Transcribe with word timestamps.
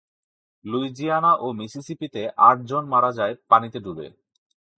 Louisiana 0.65 1.31
ও 1.35 1.47
মিসিসিপিতে 1.53 2.21
আট 2.39 2.57
জন 2.63 2.83
মারা 2.85 3.11
যায় 3.11 3.33
পানিতে 3.49 3.77
ডুবে। 3.79 4.07